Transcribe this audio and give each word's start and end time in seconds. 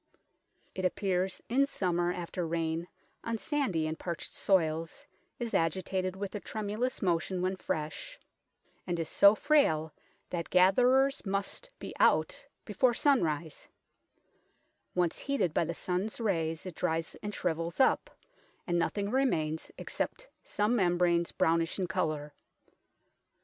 It 0.73 0.83
appears 0.83 1.43
in 1.47 1.67
summer 1.67 2.11
after 2.11 2.47
rain 2.47 2.87
on 3.23 3.37
sandy 3.37 3.85
and 3.85 3.99
parched 3.99 4.33
soils, 4.33 5.05
is 5.37 5.53
agitated 5.53 6.15
with 6.15 6.33
a 6.33 6.39
tremulous 6.39 7.03
motion 7.03 7.39
when 7.39 7.55
fresh, 7.55 8.17
and 8.87 8.99
is 8.99 9.07
so 9.07 9.35
frail 9.35 9.93
that 10.31 10.49
gatherers 10.49 11.23
must 11.23 11.69
be 11.77 11.93
out 11.99 12.47
before 12.65 12.95
sunrise; 12.95 13.67
once 14.95 15.19
heated 15.19 15.53
by 15.53 15.65
the 15.65 15.75
sun's 15.75 16.19
rays 16.19 16.65
it 16.65 16.73
dries 16.73 17.15
and 17.21 17.35
shrivels 17.35 17.79
up, 17.79 18.09
and 18.65 18.79
nothing 18.79 19.11
remains 19.11 19.69
except 19.77 20.29
some 20.43 20.75
membranes 20.75 21.31
brownish 21.31 21.77
in 21.77 21.85
colour. 21.85 22.33